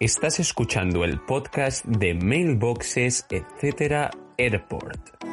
Estás 0.00 0.38
escuchando 0.38 1.02
el 1.02 1.18
podcast 1.18 1.84
de 1.84 2.14
Mailboxes, 2.14 3.26
etc. 3.30 4.08
Airport. 4.38 5.24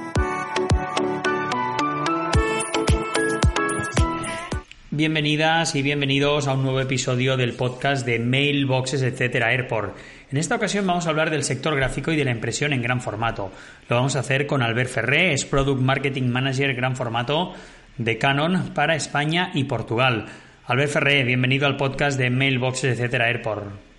Bienvenidas 4.89 5.75
y 5.75 5.83
bienvenidos 5.83 6.47
a 6.47 6.55
un 6.55 6.63
nuevo 6.63 6.79
episodio 6.79 7.37
del 7.37 7.53
podcast 7.53 8.07
de 8.07 8.17
Mailboxes, 8.17 9.03
etc. 9.03 9.43
Airport. 9.43 9.95
En 10.31 10.39
esta 10.39 10.55
ocasión 10.55 10.87
vamos 10.87 11.05
a 11.05 11.11
hablar 11.11 11.29
del 11.29 11.43
sector 11.43 11.75
gráfico 11.75 12.11
y 12.11 12.15
de 12.15 12.25
la 12.25 12.31
impresión 12.31 12.73
en 12.73 12.81
gran 12.81 13.01
formato. 13.01 13.51
Lo 13.87 13.97
vamos 13.97 14.15
a 14.15 14.21
hacer 14.21 14.47
con 14.47 14.63
Albert 14.63 14.89
Ferré, 14.89 15.33
es 15.33 15.45
Product 15.45 15.79
Marketing 15.79 16.29
Manager 16.29 16.73
gran 16.73 16.95
formato 16.95 17.53
de 17.99 18.17
Canon 18.17 18.71
para 18.73 18.95
España 18.95 19.51
y 19.53 19.65
Portugal. 19.65 20.25
Albert 20.65 20.91
Ferré, 20.91 21.23
bienvenido 21.23 21.67
al 21.67 21.77
podcast 21.77 22.17
de 22.17 22.31
Mailboxes, 22.31 22.99
etc. 22.99 23.13
Airport. 23.21 23.94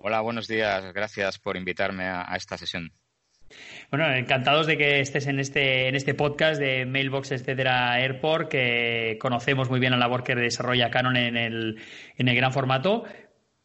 Hola, 0.00 0.20
buenos 0.20 0.46
días. 0.46 0.92
Gracias 0.92 1.40
por 1.40 1.56
invitarme 1.56 2.04
a, 2.04 2.32
esta 2.36 2.56
sesión. 2.56 2.92
Bueno, 3.90 4.08
encantados 4.14 4.68
de 4.68 4.78
que 4.78 5.00
estés 5.00 5.26
en 5.26 5.40
este, 5.40 5.88
en 5.88 5.96
este 5.96 6.14
podcast 6.14 6.60
de 6.60 6.86
Mailboxes, 6.86 7.42
etc. 7.46 7.66
Airport, 7.94 8.48
que 8.48 9.18
conocemos 9.20 9.68
muy 9.68 9.80
bien 9.80 9.90
la 9.90 9.98
labor 9.98 10.22
que 10.22 10.36
desarrolla 10.36 10.92
Canon 10.92 11.16
en 11.16 11.36
el, 11.36 11.82
en 12.16 12.28
el 12.28 12.36
gran 12.36 12.52
formato. 12.52 13.04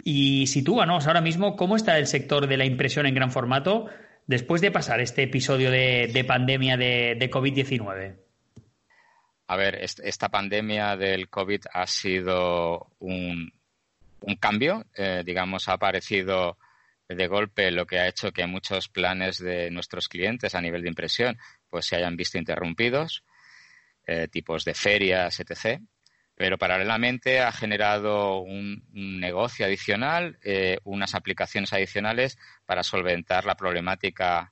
Y 0.04 0.48
sitúanos 0.48 1.06
ahora 1.06 1.22
mismo 1.22 1.56
cómo 1.56 1.76
está 1.76 2.00
el 2.00 2.08
sector 2.08 2.48
de 2.48 2.58
la 2.58 2.66
impresión 2.66 3.06
en 3.06 3.14
gran 3.14 3.32
formato 3.32 3.86
después 4.26 4.60
de 4.62 4.72
pasar 4.72 5.02
este 5.02 5.22
episodio 5.22 5.70
de, 5.70 6.26
pandemia 6.28 6.78
de, 6.78 7.16
de 7.20 7.30
COVID-19. 7.30 8.18
A 9.46 9.56
ver, 9.56 9.76
esta 9.76 10.30
pandemia 10.30 10.98
del 10.98 11.30
COVID 11.30 11.62
ha 11.72 11.86
sido 11.86 12.88
un, 12.98 13.54
cambio, 14.40 14.86
eh, 14.96 15.24
digamos, 15.26 15.68
ha 15.68 15.74
aparecido 15.74 16.58
de 17.08 17.28
golpe 17.28 17.72
lo 17.72 17.86
que 17.86 18.00
ha 18.00 18.08
hecho 18.08 18.32
que 18.32 18.48
muchos 18.48 18.88
planes 18.88 19.38
de 19.38 19.70
nuestros 19.70 20.08
clientes 20.08 20.56
a 20.56 20.62
nivel 20.62 20.82
de 20.82 20.90
impresión 20.90 21.38
pues 21.70 21.86
se 21.86 21.98
hayan 21.98 22.16
visto 22.16 22.38
interrumpidos, 22.38 23.24
eh, 24.06 24.28
tipos 24.30 24.64
de 24.64 24.74
ferias, 24.74 25.40
etc. 25.40 25.82
Pero 26.36 26.58
paralelamente 26.58 27.42
ha 27.42 27.52
generado 27.52 28.40
un, 28.40 28.84
negocio 28.92 29.66
adicional, 29.66 30.40
eh, 30.44 30.78
unas 30.84 31.14
aplicaciones 31.16 31.74
adicionales 31.74 32.38
para 32.66 32.84
solventar 32.84 33.46
la 33.46 33.56
problemática 33.56 34.52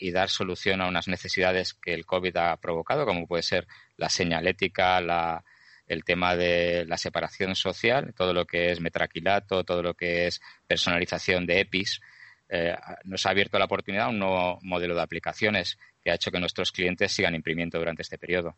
y 0.00 0.10
dar 0.10 0.30
solución 0.30 0.80
a 0.80 0.88
unas 0.88 1.06
necesidades 1.06 1.74
que 1.74 1.94
el 1.94 2.04
COVID 2.04 2.36
ha 2.38 2.56
provocado, 2.56 3.06
como 3.06 3.28
puede 3.28 3.44
ser 3.44 3.68
la 3.96 4.08
señalética, 4.08 5.00
la, 5.00 5.44
el 5.86 6.04
tema 6.04 6.36
de 6.36 6.84
la 6.86 6.96
separación 6.96 7.54
social, 7.54 8.14
todo 8.16 8.32
lo 8.32 8.46
que 8.46 8.70
es 8.70 8.80
metraquilato, 8.80 9.64
todo 9.64 9.82
lo 9.82 9.94
que 9.94 10.26
es 10.26 10.40
personalización 10.66 11.46
de 11.46 11.60
EPIs. 11.60 12.00
Eh, 12.48 12.76
nos 13.04 13.26
ha 13.26 13.30
abierto 13.30 13.58
la 13.58 13.64
oportunidad 13.64 14.06
a 14.06 14.10
un 14.10 14.18
nuevo 14.18 14.58
modelo 14.62 14.94
de 14.94 15.02
aplicaciones 15.02 15.78
que 16.02 16.10
ha 16.10 16.14
hecho 16.14 16.30
que 16.30 16.40
nuestros 16.40 16.72
clientes 16.72 17.12
sigan 17.12 17.34
imprimiendo 17.34 17.78
durante 17.78 18.02
este 18.02 18.18
periodo. 18.18 18.56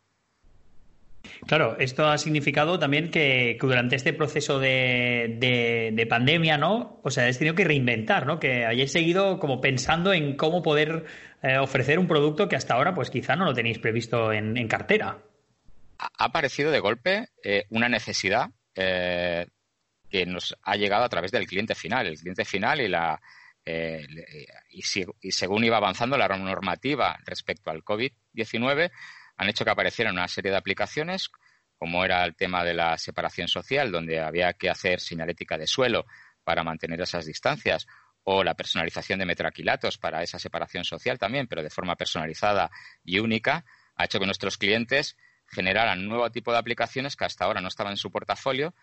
Claro, 1.45 1.77
esto 1.79 2.07
ha 2.07 2.17
significado 2.17 2.79
también 2.79 3.09
que, 3.11 3.57
durante 3.59 3.95
este 3.95 4.13
proceso 4.13 4.59
de, 4.59 6.07
pandemia, 6.09 6.57
¿no? 6.57 6.99
O 7.03 7.11
sea, 7.11 7.27
has 7.27 7.37
tenido 7.37 7.55
que 7.55 7.63
reinventar, 7.63 8.25
¿no? 8.25 8.39
Que 8.39 8.65
hayáis 8.65 8.91
seguido 8.91 9.39
como 9.39 9.61
pensando 9.61 10.13
en 10.13 10.35
cómo 10.35 10.61
poder 10.61 11.05
eh, 11.43 11.57
ofrecer 11.57 11.99
un 11.99 12.07
producto 12.07 12.47
que 12.47 12.55
hasta 12.55 12.73
ahora, 12.73 12.93
pues 12.93 13.09
quizá 13.09 13.35
no 13.35 13.45
lo 13.45 13.53
tenéis 13.53 13.79
previsto 13.79 14.31
en, 14.31 14.67
cartera. 14.67 15.19
Ha 15.99 16.25
aparecido 16.25 16.71
de 16.71 16.79
golpe 16.79 17.29
eh, 17.43 17.65
una 17.69 17.89
necesidad 17.89 18.49
eh, 18.75 19.47
que 20.09 20.25
nos 20.25 20.55
ha 20.61 20.75
llegado 20.75 21.03
a 21.03 21.09
través 21.09 21.31
del 21.31 21.47
cliente 21.47 21.75
final. 21.75 22.07
El 22.07 22.17
cliente 22.17 22.45
final 22.45 22.81
y 22.81 22.87
la 22.87 23.19
y, 23.69 24.81
y 25.19 25.31
según 25.33 25.65
iba 25.65 25.75
avanzando 25.75 26.17
la 26.17 26.29
normativa 26.29 27.19
respecto 27.25 27.69
al 27.69 27.83
COVID-19 27.83 28.91
han 29.37 29.49
hecho 29.49 29.63
que 29.63 29.71
aparecieran 29.71 30.15
una 30.15 30.27
serie 30.27 30.51
de 30.51 30.57
aplicaciones, 30.57 31.29
como 31.77 32.03
era 32.03 32.25
el 32.25 32.35
tema 32.35 32.63
de 32.63 32.73
la 32.73 32.97
separación 32.97 33.47
social, 33.47 33.91
donde 33.91 34.19
había 34.19 34.53
que 34.53 34.69
hacer 34.69 34.99
señalética 34.99 35.57
de 35.57 35.67
suelo 35.67 36.05
para 36.43 36.63
mantener 36.63 37.01
esas 37.01 37.25
distancias, 37.25 37.85
o 38.23 38.43
la 38.43 38.55
personalización 38.55 39.19
de 39.19 39.25
metraquilatos 39.25 39.97
para 39.97 40.21
esa 40.21 40.37
separación 40.37 40.83
social 40.83 41.17
también, 41.17 41.47
pero 41.47 41.63
de 41.63 41.69
forma 41.69 41.95
personalizada 41.95 42.69
y 43.03 43.19
única, 43.19 43.63
ha 43.95 44.05
hecho 44.05 44.19
que 44.19 44.25
nuestros 44.25 44.57
clientes 44.57 45.15
generaran 45.47 46.07
nuevo 46.07 46.29
tipo 46.31 46.51
de 46.51 46.57
aplicaciones 46.57 47.15
que 47.15 47.25
hasta 47.25 47.45
ahora 47.45 47.61
no 47.61 47.67
estaban 47.67 47.91
en 47.91 47.97
su 47.97 48.11
portafolio, 48.11 48.73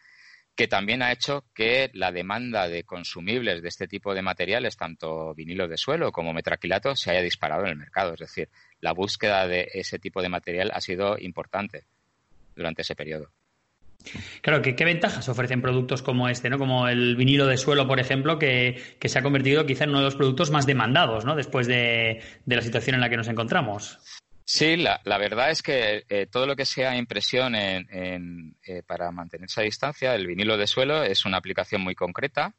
que 0.55 0.69
también 0.69 1.03
ha 1.03 1.13
hecho 1.13 1.45
que 1.55 1.91
la 1.95 2.13
demanda 2.13 2.69
de 2.69 2.85
consumibles 2.85 3.63
de 3.63 3.69
este 3.69 3.89
tipo 3.89 4.15
de 4.15 4.23
materiales, 4.23 4.77
tanto 4.77 5.35
vinilo 5.35 5.67
de 5.67 5.77
suelo 5.77 6.13
como 6.13 6.33
metraquilato, 6.33 6.95
se 6.95 7.11
haya 7.11 7.23
disparado 7.23 7.65
en 7.65 7.71
el 7.71 7.77
mercado. 7.77 8.15
Es 8.15 8.21
decir, 8.21 8.49
la 8.81 8.93
búsqueda 8.93 9.47
de 9.49 9.69
ese 9.75 9.99
tipo 9.99 10.23
de 10.23 10.29
material 10.29 10.71
ha 10.73 10.81
sido 10.81 11.19
importante 11.19 11.85
durante 12.55 12.83
ese 12.83 12.95
periodo. 12.95 13.31
Claro, 14.43 14.63
¿qué, 14.63 14.77
¿qué, 14.77 14.85
ventajas 14.85 15.29
ofrecen 15.29 15.63
productos 15.63 16.03
como 16.03 16.29
este, 16.29 16.51
¿no? 16.51 16.59
Como 16.59 16.89
el 16.89 17.17
vinilo 17.17 17.47
de 17.47 17.57
suelo, 17.57 17.89
por 17.89 18.01
ejemplo, 18.01 18.39
que, 18.39 18.81
se 19.03 19.19
ha 19.19 19.23
convertido 19.23 19.65
quizá 19.67 19.85
en 19.85 19.91
uno 19.91 20.01
de 20.01 20.05
los 20.05 20.17
productos 20.17 20.51
más 20.51 20.67
demandados, 20.67 21.25
¿no? 21.25 21.35
Después 21.35 21.67
de, 21.67 22.21
la 22.47 22.63
situación 22.63 22.95
en 22.95 23.01
la 23.01 23.09
que 23.09 23.17
nos 23.17 23.29
encontramos. 23.29 23.99
Sí, 24.47 24.77
la, 24.77 25.01
verdad 25.19 25.51
es 25.51 25.63
que 25.63 26.05
eh, 26.09 26.27
todo 26.31 26.47
lo 26.47 26.55
que 26.55 26.67
sea 26.67 26.97
impresión 26.97 27.55
en, 27.55 28.57
eh, 28.67 28.83
para 28.87 29.11
mantenerse 29.11 29.61
a 29.61 29.65
distancia, 29.65 30.15
el 30.15 30.27
vinilo 30.27 30.59
de 30.59 30.67
suelo 30.67 31.03
es 31.03 31.25
una 31.25 31.39
aplicación 31.39 31.81
muy 31.81 31.95
concreta 31.95 32.55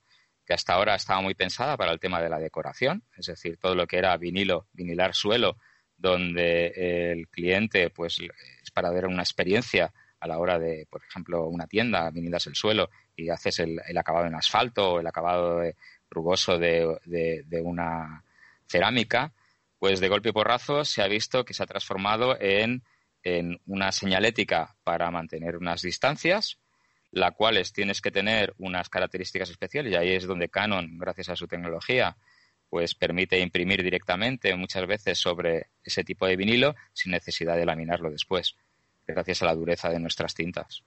que 0.46 0.54
hasta 0.54 0.74
ahora 0.74 0.96
estaba 0.96 1.22
muy 1.22 1.36
pensada 1.36 1.78
para 1.78 1.92
el 1.92 2.00
tema 2.00 2.22
de 2.22 2.30
la 2.30 2.40
decoración, 2.40 3.04
es 3.18 3.28
decir, 3.28 3.58
todo 3.58 3.76
lo 3.76 3.88
que 3.88 3.98
era 3.98 4.16
vinilo, 4.18 4.68
vinilar 4.74 5.16
suelo, 5.16 5.58
donde 5.98 7.12
el 7.12 7.28
cliente 7.30 7.90
pues 7.90 8.20
es 8.62 8.72
para 8.72 8.92
ver 8.92 9.06
una 9.06 9.24
experiencia 9.24 9.92
a 10.20 10.28
la 10.28 10.40
hora 10.40 10.60
de, 10.60 10.88
por 10.90 11.04
ejemplo, 11.04 11.48
una 11.48 11.68
tienda, 11.68 12.10
vinilas 12.12 12.48
el 12.48 12.56
suelo 12.56 12.90
y 13.16 13.30
haces 13.30 13.60
el, 13.60 13.80
acabado 13.98 14.26
en 14.26 14.36
asfalto 14.36 14.94
o 14.94 15.00
el 15.00 15.08
acabado 15.08 15.62
rugoso 16.10 16.58
de, 16.58 16.86
una 17.64 18.24
cerámica, 18.68 19.34
pues 19.86 20.00
de 20.00 20.10
golpe 20.10 20.30
y 20.30 20.32
porrazo 20.32 20.84
se 20.84 21.04
ha 21.04 21.08
visto 21.08 21.46
que 21.46 21.54
se 21.54 21.62
ha 21.62 21.68
transformado 21.68 22.42
en, 22.42 22.82
en 23.22 23.62
una 23.68 23.92
señalética 23.92 24.76
para 24.84 25.12
mantener 25.12 25.58
unas 25.58 25.84
distancias, 25.84 26.58
la 27.12 27.30
cuales 27.30 27.72
tienes 27.72 28.02
que 28.02 28.10
tener 28.10 28.56
unas 28.58 28.90
características 28.90 29.52
especiales 29.52 29.94
y 29.94 29.96
ahí 29.96 30.10
es 30.14 30.26
donde 30.26 30.50
Canon, 30.50 30.98
gracias 30.98 31.30
a 31.30 31.36
su 31.36 31.48
tecnología, 31.48 32.18
pues 32.68 32.96
permite 32.96 33.40
imprimir 33.40 33.84
directamente 33.84 34.56
muchas 34.56 34.88
veces 34.88 35.20
sobre 35.20 35.68
ese 35.84 36.04
tipo 36.04 36.26
de 36.26 36.36
vinilo 36.36 36.76
sin 36.92 37.12
necesidad 37.12 37.56
de 37.56 37.68
laminarlo 37.68 38.10
después, 38.10 38.56
gracias 39.06 39.44
a 39.44 39.46
la 39.46 39.54
dureza 39.54 39.92
de 39.92 40.00
nuestras 40.00 40.34
tintas. 40.34 40.84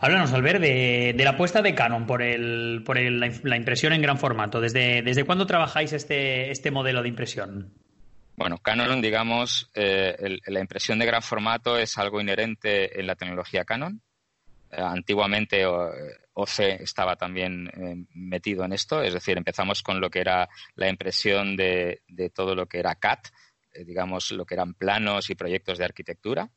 Háblanos, 0.00 0.32
Albert, 0.32 0.60
de, 0.60 1.14
de 1.16 1.24
la 1.24 1.30
apuesta 1.30 1.62
de 1.62 1.74
Canon 1.74 2.06
por, 2.06 2.22
la 2.22 3.56
impresión 3.56 3.92
en 3.92 4.02
gran 4.02 4.18
formato. 4.18 4.60
¿Desde, 4.60 5.24
cuándo 5.24 5.46
trabajáis 5.46 5.92
este, 5.92 6.50
este 6.50 6.70
modelo 6.70 7.02
de 7.02 7.08
impresión? 7.08 7.72
Bueno, 8.36 8.58
Canon, 8.58 9.00
digamos, 9.00 9.70
eh, 9.74 10.38
la 10.46 10.60
impresión 10.60 10.98
de 10.98 11.06
gran 11.06 11.22
formato 11.22 11.78
es 11.78 11.98
algo 11.98 12.20
inherente 12.20 12.98
en 12.98 13.06
la 13.06 13.14
tecnología 13.14 13.64
Canon. 13.64 14.00
Eh, 14.72 14.80
antiguamente 14.80 15.66
OC 15.66 16.60
estaba 16.80 17.16
también 17.16 17.68
eh, 17.68 18.06
metido 18.14 18.64
en 18.64 18.72
esto, 18.72 19.02
es 19.02 19.12
decir, 19.12 19.36
empezamos 19.36 19.82
con 19.82 20.00
lo 20.00 20.08
que 20.08 20.20
era 20.20 20.48
la 20.76 20.88
impresión 20.88 21.56
de, 21.56 22.00
todo 22.34 22.54
lo 22.54 22.66
que 22.66 22.78
era 22.78 22.94
CAT, 22.94 23.28
eh, 23.74 23.84
digamos, 23.84 24.32
lo 24.32 24.46
que 24.46 24.54
eran 24.54 24.72
planos 24.72 25.28
y 25.28 25.34
proyectos 25.34 25.76
de 25.76 25.84
arquitectura. 25.84 26.48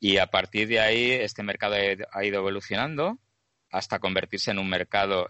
Y 0.00 0.16
a 0.16 0.26
partir 0.26 0.66
de 0.66 0.80
ahí 0.80 1.12
este 1.12 1.42
mercado 1.42 1.76
ha 2.10 2.24
ido 2.24 2.38
evolucionando 2.38 3.18
hasta 3.70 4.00
convertirse 4.00 4.50
en 4.50 4.58
un 4.58 4.68
mercado, 4.68 5.28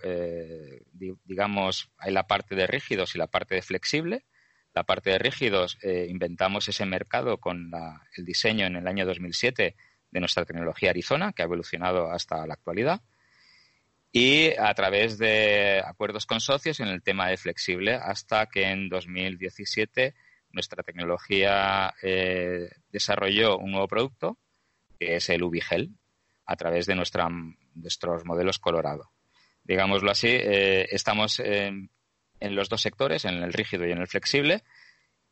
digamos, 1.24 1.90
hay 1.98 2.12
la 2.12 2.26
parte 2.26 2.54
de 2.54 2.66
rígidos 2.66 3.14
y 3.14 3.18
la 3.18 3.26
parte 3.26 3.56
de 3.56 3.62
flexible. 3.62 4.24
La 4.72 4.84
parte 4.84 5.10
de 5.10 5.18
rígidos, 5.18 5.76
inventamos 5.82 6.68
ese 6.68 6.86
mercado 6.86 7.38
con 7.38 7.70
el 8.16 8.24
diseño 8.24 8.64
en 8.64 8.76
el 8.76 8.86
año 8.86 9.04
2007 9.04 9.76
de 10.10 10.20
nuestra 10.20 10.44
tecnología 10.44 10.90
Arizona, 10.90 11.32
que 11.32 11.42
ha 11.42 11.44
evolucionado 11.44 12.10
hasta 12.10 12.46
la 12.46 12.54
actualidad, 12.54 13.02
y 14.12 14.50
a 14.58 14.74
través 14.74 15.18
de 15.18 15.82
acuerdos 15.84 16.26
con 16.26 16.40
socios 16.40 16.80
en 16.80 16.88
el 16.88 17.02
tema 17.02 17.28
de 17.28 17.36
flexible, 17.36 17.94
hasta 17.94 18.46
que 18.46 18.64
en 18.64 18.88
2017 18.88 20.14
nuestra 20.50 20.82
tecnología 20.82 21.94
eh, 22.02 22.70
desarrolló 22.90 23.58
un 23.58 23.70
nuevo 23.70 23.86
producto, 23.86 24.36
que 25.00 25.16
es 25.16 25.30
el 25.30 25.42
Ubigel, 25.42 25.94
a 26.44 26.56
través 26.56 26.84
de 26.86 26.94
nuestra, 26.94 27.28
nuestros 27.74 28.24
modelos 28.26 28.58
Colorado. 28.58 29.10
Digámoslo 29.64 30.10
así, 30.10 30.28
eh, 30.28 30.86
estamos 30.90 31.40
en, 31.40 31.90
los 32.40 32.68
dos 32.68 32.82
sectores, 32.82 33.24
en 33.24 33.42
el 33.42 33.52
rígido 33.52 33.86
y 33.86 33.92
en 33.92 33.98
el 33.98 34.08
flexible, 34.08 34.62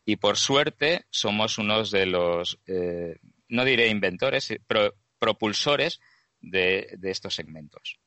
y 0.04 0.16
por 0.16 0.38
suerte 0.38 1.04
somos 1.10 1.58
unos 1.58 1.90
de 1.90 2.06
los 2.06 2.58
eh, 2.66 3.18
no 3.48 3.64
diré 3.64 3.88
inventores, 3.88 4.54
pero 4.66 4.94
propulsores 5.18 6.00
de, 6.40 6.98
estos 7.02 7.34
segmentos. 7.34 7.98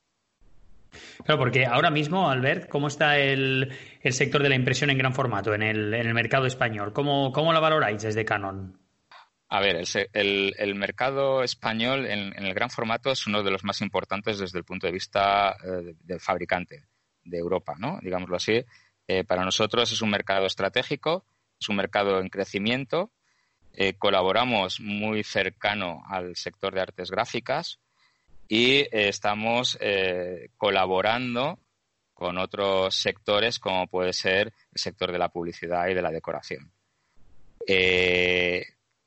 Claro, 1.23 1.39
porque 1.39 1.65
ahora 1.65 1.89
mismo, 1.89 2.29
Albert, 2.29 2.69
¿cómo 2.69 2.87
está 2.87 3.17
el, 3.17 3.71
sector 4.09 4.41
de 4.41 4.49
la 4.49 4.55
impresión 4.55 4.89
en 4.89 4.97
gran 4.97 5.13
formato 5.13 5.53
en 5.53 5.61
el, 5.61 6.13
mercado 6.13 6.45
español? 6.45 6.91
¿Cómo, 6.93 7.31
¿Cómo, 7.31 7.53
la 7.53 7.59
valoráis 7.59 8.01
desde 8.01 8.25
Canon? 8.25 8.80
A 9.53 9.59
ver, 9.59 9.83
el, 10.13 10.75
mercado 10.75 11.43
español 11.43 12.05
en, 12.05 12.33
el 12.41 12.53
gran 12.53 12.69
formato 12.69 13.11
es 13.11 13.27
uno 13.27 13.43
de 13.43 13.51
los 13.51 13.65
más 13.65 13.81
importantes 13.81 14.39
desde 14.39 14.57
el 14.57 14.63
punto 14.63 14.87
de 14.87 14.93
vista 14.93 15.57
eh, 15.61 15.93
del 16.05 16.21
fabricante 16.21 16.85
de 17.25 17.37
Europa, 17.37 17.75
¿no? 17.77 17.99
Digámoslo 18.01 18.37
así. 18.37 18.63
Eh, 19.09 19.25
para 19.25 19.43
nosotros 19.43 19.91
es 19.91 20.01
un 20.01 20.09
mercado 20.09 20.45
estratégico, 20.45 21.25
es 21.59 21.67
un 21.67 21.75
mercado 21.75 22.21
en 22.21 22.29
crecimiento. 22.29 23.11
Eh, 23.73 23.95
colaboramos 23.97 24.79
muy 24.79 25.21
cercano 25.21 26.01
al 26.07 26.37
sector 26.37 26.73
de 26.73 26.83
artes 26.83 27.11
gráficas 27.11 27.81
y 28.47 28.87
estamos 28.89 29.77
colaborando 30.55 31.59
con 32.13 32.37
otros 32.37 32.95
sectores 32.95 33.59
como 33.59 33.87
puede 33.87 34.13
ser 34.13 34.53
el 34.71 34.79
sector 34.79 35.11
de 35.11 35.19
la 35.19 35.27
publicidad 35.27 35.89
y 35.89 35.93
de 35.93 36.01
la 36.01 36.11
decoración. 36.11 36.71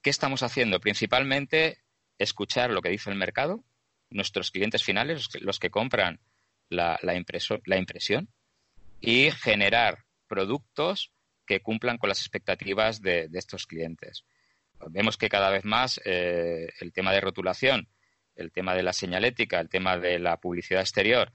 ¿Qué 0.05 0.11
estamos 0.11 0.43
haciendo? 0.43 0.81
Principalmente 0.81 1.79
escuchar 2.19 2.69
lo 2.69 2.83
que 2.83 2.91
dice 2.91 3.09
el 3.09 3.17
mercado, 3.17 3.65
nuestros 4.11 4.51
clientes 4.51 4.85
finales, 4.85 5.31
los 5.41 5.59
que, 5.59 5.71
compran 5.71 6.21
la, 6.69 6.99
impresión, 7.17 8.29
y 9.01 9.31
generar 9.31 10.05
productos 10.27 11.11
que 11.47 11.61
cumplan 11.61 11.97
con 11.97 12.11
las 12.11 12.21
expectativas 12.21 13.01
de, 13.01 13.31
estos 13.33 13.67
clientes. 13.67 14.27
Vemos 14.91 15.17
que 15.17 15.31
cada 15.31 15.49
vez 15.49 15.65
más 15.65 15.99
el 16.05 16.93
tema 16.93 17.11
de 17.15 17.23
rotulación 17.23 17.89
el 18.37 18.53
tema 18.53 18.75
de 18.75 18.83
la 18.83 18.93
señalética, 18.93 19.59
el 19.59 19.71
tema 19.71 19.97
de 19.97 20.19
la 20.19 20.37
publicidad 20.39 20.83
exterior 20.83 21.33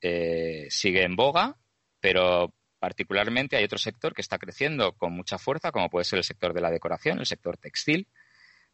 eh, 0.00 0.66
sigue 0.70 1.02
en 1.02 1.16
boga, 1.16 1.56
pero 1.98 2.54
particularmente 2.82 3.56
hay 3.56 3.62
otro 3.62 3.78
sector 3.78 4.12
que 4.12 4.22
está 4.22 4.38
creciendo 4.38 4.90
con 4.94 5.12
mucha 5.12 5.38
fuerza, 5.38 5.70
como 5.70 5.88
puede 5.88 6.04
ser 6.04 6.16
el 6.16 6.24
sector 6.24 6.52
de 6.52 6.60
la 6.60 6.68
decoración, 6.68 7.20
el 7.20 7.26
sector 7.26 7.56
textil, 7.56 8.08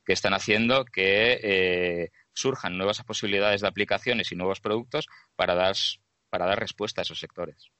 que 0.02 0.14
están 0.14 0.32
haciendo 0.32 0.86
que 0.86 1.38
eh, 1.42 2.10
surjan 2.32 2.78
nuevas 2.78 3.02
posibilidades 3.04 3.60
de 3.60 3.68
aplicaciones 3.68 4.32
y 4.32 4.34
nuevos 4.34 4.60
productos 4.60 5.08
para 5.36 5.54
dar, 5.54 5.76
para 6.30 6.46
dar 6.46 6.58
respuesta 6.58 7.02
a 7.02 7.04
esos 7.04 7.20
sectores. 7.20 7.70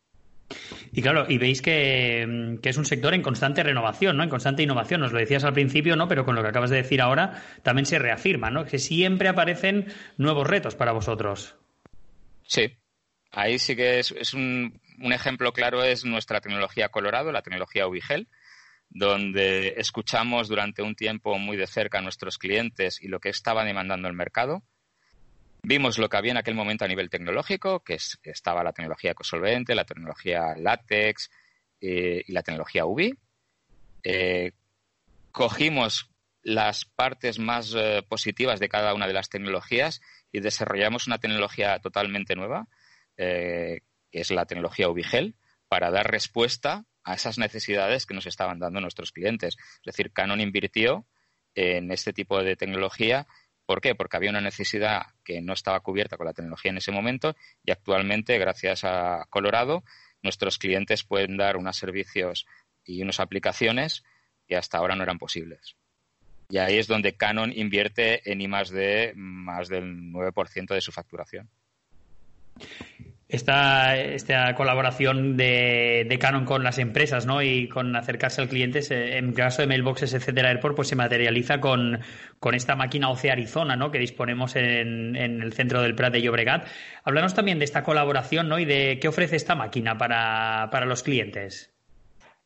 Y 0.93 1.01
claro, 1.01 1.25
y 1.27 1.39
veis 1.39 1.63
que, 1.63 2.59
es 2.63 2.77
un 2.77 2.85
sector 2.85 3.15
en 3.15 3.23
constante 3.23 3.63
renovación, 3.63 4.19
¿no? 4.19 4.23
En 4.23 4.29
constante 4.29 4.63
innovación. 4.63 5.01
Nos 5.01 5.15
lo 5.15 5.21
decías 5.21 5.45
al 5.45 5.55
principio, 5.55 5.97
¿no? 5.97 6.09
Pero 6.09 6.27
con 6.27 6.35
lo 6.35 6.43
que 6.43 6.49
acabas 6.49 6.69
de 6.69 6.77
decir 6.77 7.01
ahora 7.01 7.43
también 7.63 7.87
se 7.87 7.99
reafirma, 7.99 8.51
¿no? 8.51 8.67
Que 8.67 8.79
siempre 8.79 9.29
aparecen 9.29 9.87
nuevos 10.19 10.47
retos 10.47 10.75
para 10.75 10.93
vosotros. 10.93 11.57
Sí. 12.43 12.77
Ahí 13.31 13.59
sí 13.59 13.77
que 13.77 13.99
es, 13.99 14.35
un, 14.35 14.79
un, 15.01 15.13
ejemplo 15.13 15.53
claro 15.53 15.85
es 15.85 16.05
nuestra 16.05 16.41
tecnología 16.41 16.89
Colorado, 16.89 17.33
la 17.33 17.43
tecnología 17.43 17.87
Ubigel, 17.87 18.29
donde 18.89 19.75
escuchamos 19.77 20.49
durante 20.49 20.83
un 20.83 20.95
tiempo 20.95 21.39
muy 21.39 21.57
de 21.57 21.67
cerca 21.67 21.99
a 21.99 22.03
nuestros 22.03 22.39
clientes 22.39 23.03
y 23.03 23.09
lo 23.09 23.21
que 23.21 23.29
estaba 23.29 23.65
demandando 23.65 24.09
el 24.09 24.15
mercado 24.15 24.63
Vimos 25.63 25.99
lo 25.99 26.09
que 26.09 26.17
había 26.17 26.33
en 26.33 26.39
aquel 26.39 26.55
momento 26.55 26.85
a 26.85 26.89
nivel 26.89 27.11
tecnológico, 27.11 27.81
que 27.81 27.99
estaba 28.23 28.63
la 28.63 28.73
tecnología 28.73 29.11
ecosolvente, 29.11 29.75
la 29.75 29.85
tecnología 29.85 30.55
látex 30.57 31.31
eh, 31.81 32.23
y 32.27 32.33
la 32.33 32.43
tecnología 32.43 32.87
UV. 32.87 33.17
Eh, 34.05 34.53
cogimos 35.33 36.11
las 36.43 36.85
partes 36.85 37.39
más 37.39 37.75
eh, 37.77 38.03
positivas 38.09 38.61
de 38.61 38.69
cada 38.69 38.95
una 38.95 39.07
de 39.07 39.13
las 39.13 39.29
tecnologías 39.29 40.01
y 40.31 40.41
desarrollamos 40.41 41.07
una 41.07 41.19
tecnología 41.19 41.79
totalmente 41.81 42.37
nueva, 42.37 42.67
que 44.11 44.21
es 44.21 44.31
la 44.31 44.47
tecnología 44.47 44.89
UV-Gel, 44.89 45.35
para 45.69 45.91
dar 45.91 46.11
respuesta 46.11 46.85
a 47.05 47.15
esas 47.15 47.39
necesidades 47.39 48.07
que 48.07 48.15
nos 48.15 48.27
estaban 48.27 48.59
dando 48.59 48.81
nuestros 48.81 49.13
clientes. 49.13 49.57
Es 49.59 49.85
decir, 49.85 50.13
Canon 50.13 50.41
invirtió 50.41 51.07
en 51.55 51.91
este 51.91 52.13
tipo 52.13 52.43
de 52.43 52.57
tecnología 52.57 53.27
¿Por 53.69 53.83
qué? 53.83 53.95
Porque 53.95 54.17
había 54.17 54.31
una 54.31 54.41
necesidad 54.41 55.03
que 55.23 55.43
no 55.43 55.53
estaba 55.53 55.81
cubierta 55.81 56.17
con 56.17 56.25
la 56.25 56.33
tecnología 56.33 56.71
en 56.71 56.79
ese 56.79 56.91
momento 56.91 57.37
y 57.63 57.71
actualmente, 57.71 58.39
gracias 58.39 58.83
a 58.83 59.27
Colorado, 59.29 59.85
nuestros 60.23 60.57
clientes 60.57 61.05
pueden 61.05 61.37
dar 61.37 61.59
unos 61.59 61.77
servicios 61.77 62.47
y 62.83 63.03
unas 63.03 63.21
aplicaciones 63.21 64.05
que 64.47 64.57
hasta 64.57 64.79
ahora 64.79 64.97
no 64.97 65.03
eran 65.03 65.19
posibles. 65.19 65.77
Y 66.49 66.57
ahí 66.57 66.79
es 66.79 66.87
donde 66.87 67.19
Canon 67.19 67.53
invierte 67.55 68.33
en 68.33 68.41
I 68.41 68.49
más 68.49 68.71
de 68.71 69.13
más 69.15 69.69
del 69.69 69.85
9% 69.85 70.69
de 70.73 70.81
su 70.81 70.91
facturación 70.91 71.51
esta, 73.29 73.97
esta 73.97 74.55
colaboración 74.55 75.37
de, 75.37 76.07
de, 76.09 76.19
Canon 76.19 76.47
con 76.47 76.65
las 76.65 76.79
empresas 76.79 77.27
¿no? 77.27 77.43
y 77.43 77.69
con 77.69 77.95
acercarse 77.95 78.41
al 78.41 78.49
cliente, 78.49 78.81
en 79.19 79.33
caso 79.35 79.61
de 79.61 79.69
mailboxes, 79.69 80.15
etcétera, 80.15 80.49
Airport, 80.49 80.75
pues 80.75 80.89
se 80.89 80.97
materializa 80.97 81.61
con, 81.61 82.01
con 82.41 82.55
esta 82.55 82.75
máquina 82.75 83.11
OCE 83.11 83.31
Arizona 83.31 83.77
¿no? 83.77 83.91
que 83.91 83.99
disponemos 83.99 84.57
en, 84.57 85.15
en, 85.15 85.43
el 85.43 85.53
centro 85.53 85.83
del 85.83 85.95
Prat 85.95 86.13
de 86.13 86.23
Llobregat. 86.23 86.69
Háblanos 87.05 87.35
también 87.35 87.59
de 87.59 87.67
esta 87.67 87.83
colaboración 87.83 88.49
¿no? 88.49 88.59
y 88.59 88.65
de 88.65 88.99
qué 88.99 89.09
ofrece 89.09 89.37
esta 89.37 89.55
máquina 89.55 89.99
para, 89.99 90.71
para 90.71 90.87
los 90.87 91.03
clientes. 91.03 91.75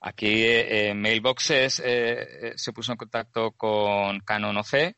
Aquí 0.01 0.43
eh, 0.45 0.95
Mailboxes 0.97 1.79
eh, 1.79 1.85
eh, 1.85 2.53
se 2.57 2.73
puso 2.73 2.91
en 2.91 2.99
contacto 2.99 3.53
con 3.53 4.19
Canon 4.21 4.57
OC 4.57 4.95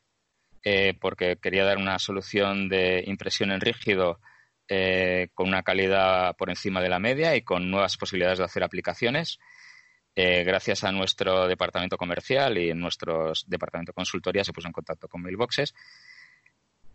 porque 0.99 1.37
quería 1.37 1.63
dar 1.63 1.77
una 1.77 1.99
solución 1.99 2.71
de 2.71 3.05
impresión 3.07 3.51
en 3.51 3.61
rígido 3.61 4.19
eh, 4.69 5.29
con 5.35 5.49
una 5.49 5.63
calidad 5.63 6.37
por 6.37 6.49
encima 6.49 6.81
de 6.81 6.89
la 6.89 6.99
media 6.99 7.37
y 7.37 7.43
con 7.43 7.71
nuevas 7.71 7.97
posibilidades 7.97 8.39
de 8.39 8.45
hacer 8.45 8.65
aplicaciones. 8.65 9.39
Eh, 10.17 10.45
gracias 10.45 10.85
a 10.85 10.93
nuestro 10.93 11.49
departamento 11.49 11.97
comercial 11.97 12.57
y 12.57 12.73
nuestro 12.73 13.33
departamento 13.47 13.91
de 13.91 13.95
consultoría 13.95 14.45
se 14.45 14.53
puso 14.53 14.69
en 14.69 14.73
contacto 14.73 15.09
con 15.09 15.23
Mailboxes. 15.23 15.75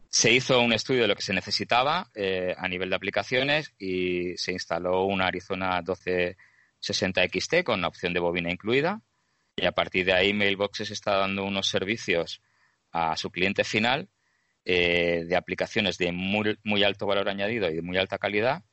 Se 0.07 0.31
hizo 0.31 0.59
un 0.61 0.73
estudio 0.73 1.03
de 1.03 1.09
lo 1.09 1.15
que 1.15 1.21
se 1.21 1.33
necesitaba 1.33 2.09
eh, 2.15 2.55
a 2.57 2.67
nivel 2.67 2.89
de 2.89 2.95
aplicaciones 2.95 3.73
y 3.77 4.35
se 4.37 4.53
instaló 4.53 5.03
una 5.03 5.27
Arizona 5.27 5.77
1260 5.81 7.21
XT 7.27 7.63
con 7.63 7.81
la 7.81 7.89
opción 7.89 8.13
de 8.13 8.19
bobina 8.19 8.51
incluida. 8.51 9.01
Y 9.55 9.65
a 9.65 9.73
partir 9.73 10.05
de 10.05 10.13
ahí, 10.13 10.33
Mailboxes 10.33 10.89
está 10.89 11.17
dando 11.17 11.43
unos 11.43 11.67
servicios 11.67 12.41
a 12.91 13.15
su 13.17 13.29
cliente 13.29 13.63
final 13.63 14.09
eh, 14.65 15.25
de 15.27 15.35
aplicaciones 15.35 15.97
de 15.97 16.11
muy, 16.11 16.83
alto 16.83 17.07
valor 17.07 17.29
añadido 17.29 17.69
y 17.69 17.75
de 17.75 17.81
muy 17.81 17.97
alta 17.97 18.17
calidad 18.17 18.63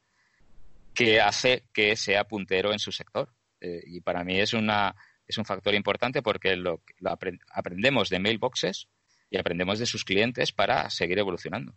que 0.94 1.20
hace 1.20 1.64
que 1.72 1.96
sea 1.96 2.24
puntero 2.24 2.72
en 2.72 2.78
su 2.78 2.92
sector. 2.92 3.32
Eh, 3.60 3.82
y 3.86 4.00
para 4.00 4.24
mí 4.24 4.38
es, 4.40 4.52
una, 4.52 4.94
es 5.26 5.38
un 5.38 5.44
factor 5.44 5.74
importante 5.74 6.22
porque 6.22 6.56
lo, 6.56 6.82
aprendemos 7.50 8.08
de 8.10 8.18
mailboxes 8.18 8.88
y 9.30 9.38
aprendemos 9.38 9.78
de 9.78 9.86
sus 9.86 10.04
clientes 10.04 10.52
para 10.52 10.90
seguir 10.90 11.18
evolucionando. 11.18 11.74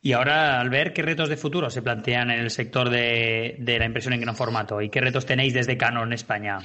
Y 0.00 0.12
ahora, 0.12 0.60
al 0.60 0.68
ver 0.68 0.92
qué 0.92 1.00
retos 1.00 1.28
de 1.28 1.36
futuro 1.36 1.70
se 1.70 1.80
plantean 1.80 2.30
en 2.30 2.40
el 2.40 2.50
sector 2.50 2.90
de, 2.90 3.56
la 3.58 3.86
impresión 3.86 4.12
en 4.12 4.20
gran 4.20 4.36
formato 4.36 4.82
y 4.82 4.90
qué 4.90 5.00
retos 5.00 5.24
tenéis 5.24 5.54
desde 5.54 5.78
Canon 5.78 6.12
España. 6.12 6.58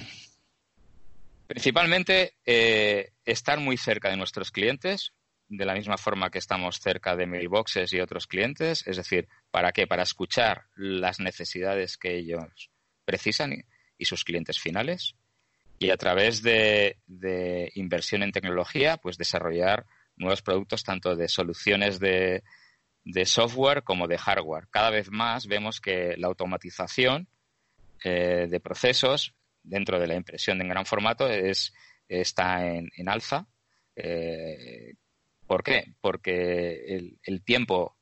Principalmente 1.48 2.34
eh, 2.46 3.12
estar 3.24 3.60
muy 3.60 3.78
cerca 3.78 4.10
de 4.10 4.18
nuestros 4.18 4.52
clientes, 4.52 5.14
de 5.50 5.66
la 5.66 5.74
misma 5.74 5.98
forma 5.98 6.30
que 6.30 6.38
estamos 6.38 6.80
cerca 6.80 7.16
de 7.16 7.26
mailboxes 7.26 7.92
y 7.94 8.00
otros 8.00 8.28
clientes, 8.28 8.86
es 8.86 8.98
decir, 8.98 9.28
¿para 9.50 9.72
qué? 9.72 9.88
Para 9.88 10.04
escuchar 10.04 10.68
las 10.76 11.20
necesidades 11.20 11.98
que 11.98 12.16
ellos 12.18 12.70
precisan 13.04 13.66
y, 13.98 14.06
sus 14.06 14.24
clientes 14.24 14.60
finales 14.60 15.16
y 15.78 15.90
a 15.90 15.98
través 15.98 16.42
de, 16.42 16.98
inversión 17.74 18.24
en 18.24 18.32
tecnología, 18.32 18.98
pues 18.98 19.18
desarrollar 19.18 19.86
nuevos 20.16 20.42
productos 20.42 20.84
tanto 20.84 21.16
de 21.16 21.28
soluciones 21.28 22.00
de, 22.00 22.44
software 23.26 23.84
como 23.84 24.08
de 24.08 24.20
hardware. 24.20 24.68
Cada 24.70 24.92
vez 24.92 25.10
más 25.10 25.48
vemos 25.48 25.82
que 25.82 26.16
la 26.18 26.28
automatización 26.28 27.28
eh, 28.04 28.48
de 28.48 28.60
procesos 28.60 29.34
dentro 29.64 30.00
de 30.00 30.08
la 30.08 30.16
impresión 30.16 30.62
en 30.62 30.70
gran 30.70 30.86
formato 30.86 31.28
es, 31.28 31.74
está 32.08 32.66
en, 32.68 32.90
en 32.96 33.10
alza. 33.10 33.48
Eh, 33.96 34.94
¿Por 35.50 35.64
qué? 35.64 35.96
Porque 36.00 37.18
el, 37.24 37.44
tiempo 37.44 37.98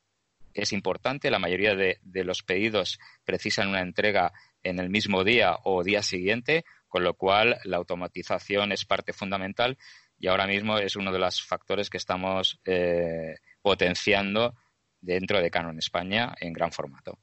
es 0.53 0.73
importante. 0.73 1.31
La 1.31 1.39
mayoría 1.39 1.75
de, 1.75 1.97
los 2.25 2.43
pedidos 2.43 2.99
precisan 3.23 3.69
una 3.69 3.79
entrega 3.79 4.33
en 4.63 4.79
el 4.79 4.89
mismo 4.89 5.23
día 5.23 5.55
o 5.63 5.81
día 5.81 6.03
siguiente, 6.03 6.65
con 6.89 7.05
lo 7.05 7.13
cual 7.13 7.57
la 7.63 7.77
automatización 7.77 8.73
es 8.73 8.83
parte 8.83 9.13
fundamental 9.13 9.77
y 10.19 10.27
ahora 10.27 10.45
mismo 10.45 10.77
es 10.77 10.97
uno 10.97 11.13
de 11.13 11.19
los 11.19 11.41
factores 11.41 11.89
que 11.89 11.95
estamos 11.95 12.59
eh, 12.65 13.37
potenciando 13.61 14.53
dentro 14.99 15.41
de 15.41 15.49
Canon 15.49 15.79
España 15.79 16.35
en 16.41 16.51
gran 16.51 16.73
formato. 16.73 17.17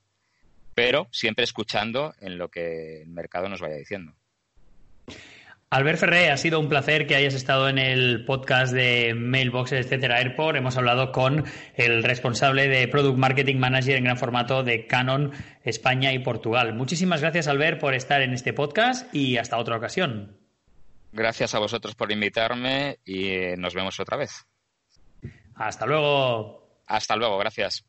Pero 0.75 1.07
siempre 1.13 1.45
escuchando 1.45 2.15
en 2.19 2.39
lo 2.39 2.49
que 2.49 3.03
el 3.03 3.11
mercado 3.11 3.51
nos 3.51 3.61
vaya 3.61 3.77
diciendo. 3.77 4.17
Albert 5.75 5.99
Ferré, 5.99 6.31
ha 6.31 6.37
sido 6.37 6.61
un 6.61 6.69
placer 6.69 7.05
que 7.05 7.17
hayas 7.17 7.35
estado 7.35 7.69
en 7.69 7.79
el 7.79 8.25
podcast 8.25 8.73
de 8.73 9.13
Mailboxes, 9.13 9.85
etcétera, 9.85 10.19
Airport. 10.19 10.57
Hemos 10.57 10.77
hablado 10.77 11.11
con 11.11 11.47
el 11.75 12.05
responsable 12.05 12.69
de 12.69 12.87
Product 12.87 13.19
Marketing 13.19 13.57
Manager 13.57 13.97
en 13.97 14.05
gran 14.05 14.17
formato 14.17 14.63
de 14.63 14.87
Canon 14.87 15.33
España 15.65 16.13
y 16.13 16.21
Portugal. 16.21 16.75
Muchísimas 16.75 17.23
gracias, 17.23 17.49
Albert, 17.49 17.81
por 17.81 17.93
estar 17.95 18.23
en 18.23 18.35
este 18.35 18.53
podcast 18.53 19.13
y 19.13 19.37
hasta 19.37 19.59
otra 19.59 19.77
ocasión. 19.77 20.39
Gracias 21.11 21.57
a 21.57 21.59
vosotros 21.59 21.97
por 21.97 22.13
invitarme 22.13 23.01
y 23.05 23.31
eh, 23.31 23.57
nos 23.59 23.75
vemos 23.75 23.99
otra 23.99 24.17
vez. 24.17 24.47
Hasta 25.57 25.87
luego. 25.87 26.85
Hasta 26.87 27.17
luego, 27.17 27.37
gracias. 27.37 27.85